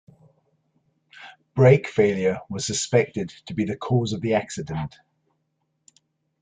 [1.53, 4.95] Brake failure was suspected to be the cause of the accident.